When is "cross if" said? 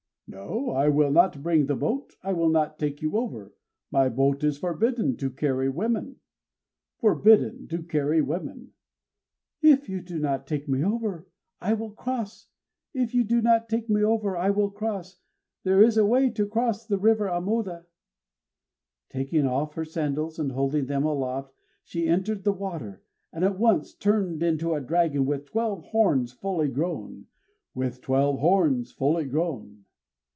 11.91-13.13